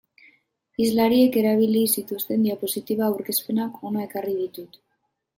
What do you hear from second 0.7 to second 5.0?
Hizlariek erabili zituzten diapositiba aurkezpenak hona ekarri ditut.